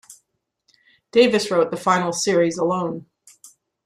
Davis 1.11 1.51
wrote 1.51 1.69
the 1.69 1.77
final 1.77 2.11
series 2.11 2.57
alone. 2.57 3.05